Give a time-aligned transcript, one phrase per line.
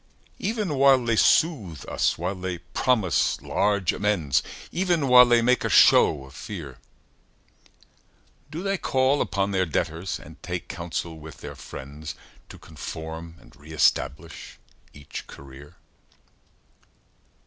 [0.39, 5.69] Even while they soothe us, while they promise large amends, Even while they make a
[5.69, 6.79] show of fear,
[8.49, 12.15] Do they call upon their debtors, and take counsel with their friends,
[12.49, 14.57] To conform and re establish
[14.91, 15.75] each career?